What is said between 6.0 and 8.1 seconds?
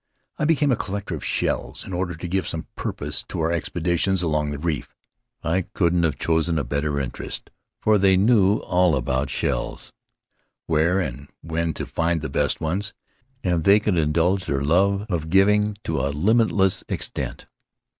have chosen a better interest, for